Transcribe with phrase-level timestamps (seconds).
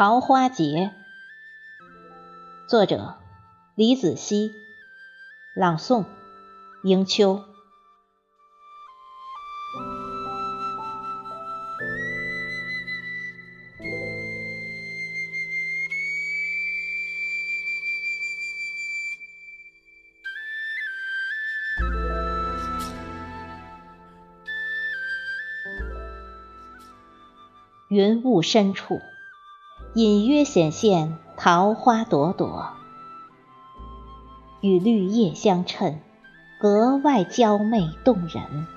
[0.00, 0.94] 桃花劫，
[2.66, 3.18] 作者
[3.74, 4.54] 李子熙，
[5.54, 6.06] 朗诵
[6.84, 7.44] 迎秋。
[27.90, 29.02] 云雾深处，
[29.94, 32.70] 隐约显现桃花朵朵，
[34.60, 36.00] 与绿叶相衬，
[36.60, 38.68] 格外娇媚动人。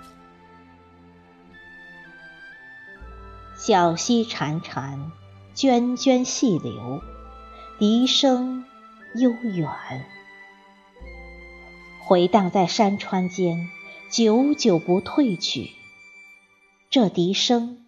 [3.56, 5.12] 小溪潺潺，
[5.56, 7.02] 涓涓细流，
[7.78, 8.66] 笛声
[9.14, 9.70] 悠远，
[12.04, 13.68] 回荡在山川间，
[14.10, 15.70] 久久不退去。
[16.90, 17.80] 这笛声。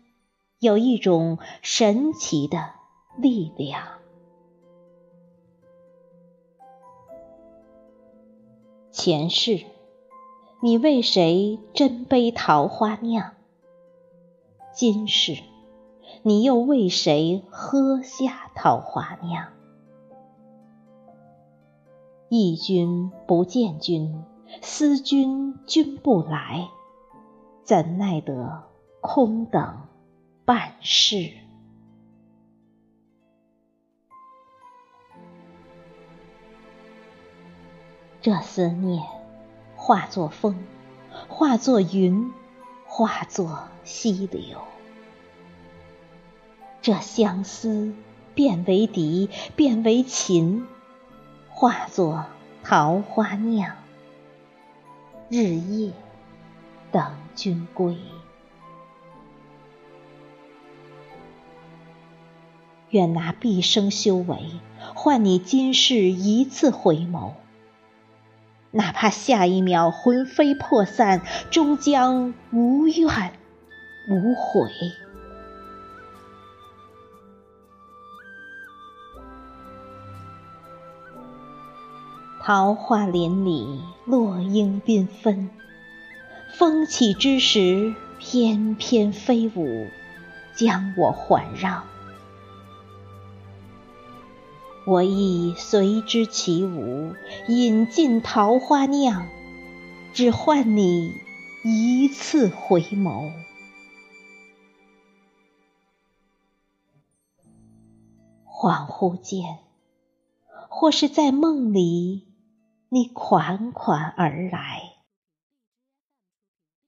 [0.59, 2.71] 有一种神奇的
[3.17, 3.81] 力量。
[8.91, 9.66] 前世，
[10.61, 13.33] 你为谁斟杯桃花酿？
[14.73, 15.41] 今世，
[16.23, 19.47] 你又为谁喝下桃花酿？
[22.30, 24.23] 忆君不见君，
[24.61, 26.69] 思君君不来，
[27.63, 28.63] 怎奈得
[29.02, 29.81] 空等？
[30.45, 31.31] 半世，
[38.25, 39.03] 这思念
[39.75, 40.55] 化作风，
[41.27, 42.33] 化作云，
[42.87, 44.57] 化作溪流；
[46.81, 47.93] 这相思
[48.33, 50.65] 变为笛，变为琴，
[51.49, 52.25] 化作
[52.63, 53.75] 桃花酿，
[55.30, 55.91] 日夜
[56.91, 57.95] 等君归。
[62.89, 64.49] 愿拿毕生修为
[64.95, 67.33] 换你今世一次回眸，
[68.75, 73.31] 哪怕下一秒魂飞魄散，终将无怨
[74.09, 74.69] 无悔。
[82.43, 85.49] 桃花林里落英缤纷，
[86.53, 89.87] 风起之时翩翩飞舞，
[90.53, 91.83] 将我环绕。
[94.87, 97.15] 我亦随之起舞，
[97.47, 99.27] 饮尽桃花酿，
[100.13, 101.11] 只换你
[101.63, 103.33] 一次回眸。
[108.45, 109.57] 恍惚间，
[110.69, 112.27] 或是在梦里，
[112.89, 114.93] 你款款而来，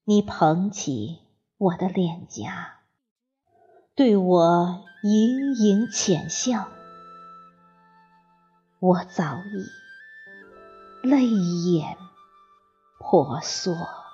[0.03, 1.17] 你捧起
[1.57, 2.81] 我的脸颊，
[3.95, 6.76] 对我盈盈浅笑。
[8.79, 9.71] 我早已
[11.01, 11.97] 泪眼
[12.99, 14.06] 婆娑。